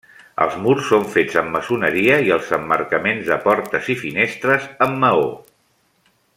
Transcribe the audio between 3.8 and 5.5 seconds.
i finestres amb maó.